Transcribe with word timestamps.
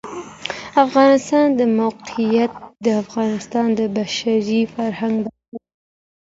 د 0.73 0.75
افغانستان 0.87 1.47
د 1.59 1.61
موقعیت 1.79 2.51
د 2.85 2.87
افغانستان 3.03 3.67
د 3.79 3.81
بشري 3.95 4.61
فرهنګ 4.73 5.17
برخه 5.25 5.47
ده. 5.53 5.61